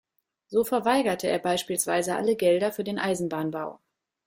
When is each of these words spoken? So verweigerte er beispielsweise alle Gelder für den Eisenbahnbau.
So 0.47 0.63
verweigerte 0.63 1.27
er 1.27 1.37
beispielsweise 1.37 2.15
alle 2.15 2.35
Gelder 2.35 2.71
für 2.71 2.83
den 2.83 2.97
Eisenbahnbau. 2.97 3.77